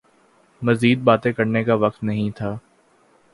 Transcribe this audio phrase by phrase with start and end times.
[0.61, 2.55] مزید باتیں کرنے کا وقت نہیں تھا